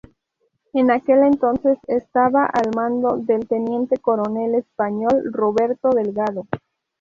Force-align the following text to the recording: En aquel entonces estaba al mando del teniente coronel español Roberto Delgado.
En 0.73 0.89
aquel 0.89 1.19
entonces 1.25 1.77
estaba 1.85 2.47
al 2.47 2.71
mando 2.75 3.17
del 3.17 3.47
teniente 3.47 3.97
coronel 3.99 4.55
español 4.55 5.25
Roberto 5.31 5.91
Delgado. 5.91 6.47